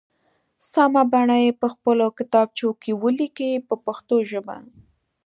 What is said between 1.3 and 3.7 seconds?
یې په خپلو کتابچو کې ولیکئ